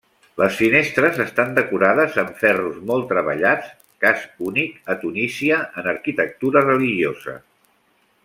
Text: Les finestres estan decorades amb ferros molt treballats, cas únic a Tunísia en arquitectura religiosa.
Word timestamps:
Les 0.41 0.55
finestres 0.59 1.17
estan 1.25 1.51
decorades 1.57 2.15
amb 2.21 2.39
ferros 2.43 2.79
molt 2.91 3.05
treballats, 3.11 3.69
cas 4.07 4.25
únic 4.53 4.81
a 4.95 4.97
Tunísia 5.05 5.61
en 5.83 5.91
arquitectura 5.93 6.65
religiosa. 6.67 7.37